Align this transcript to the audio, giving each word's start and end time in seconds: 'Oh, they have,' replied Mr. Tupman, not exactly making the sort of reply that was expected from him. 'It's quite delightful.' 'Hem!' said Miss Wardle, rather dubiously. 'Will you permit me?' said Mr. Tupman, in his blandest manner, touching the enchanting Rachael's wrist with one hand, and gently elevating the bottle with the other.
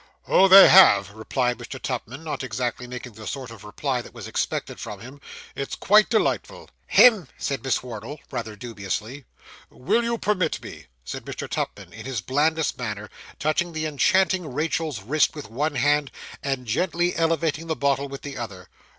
'Oh, 0.27 0.47
they 0.47 0.67
have,' 0.67 1.11
replied 1.11 1.59
Mr. 1.59 1.79
Tupman, 1.79 2.23
not 2.23 2.43
exactly 2.43 2.87
making 2.87 3.11
the 3.13 3.27
sort 3.27 3.51
of 3.51 3.63
reply 3.63 4.01
that 4.01 4.15
was 4.15 4.27
expected 4.27 4.79
from 4.79 4.99
him. 4.99 5.21
'It's 5.53 5.75
quite 5.75 6.09
delightful.' 6.09 6.71
'Hem!' 6.87 7.27
said 7.37 7.63
Miss 7.63 7.83
Wardle, 7.83 8.19
rather 8.31 8.55
dubiously. 8.55 9.25
'Will 9.69 10.03
you 10.03 10.17
permit 10.17 10.59
me?' 10.63 10.87
said 11.05 11.23
Mr. 11.23 11.47
Tupman, 11.47 11.93
in 11.93 12.07
his 12.07 12.19
blandest 12.21 12.79
manner, 12.79 13.11
touching 13.37 13.73
the 13.73 13.85
enchanting 13.85 14.51
Rachael's 14.51 15.03
wrist 15.03 15.35
with 15.35 15.51
one 15.51 15.75
hand, 15.75 16.09
and 16.41 16.65
gently 16.65 17.15
elevating 17.15 17.67
the 17.67 17.75
bottle 17.75 18.09
with 18.09 18.23
the 18.23 18.39
other. 18.39 18.69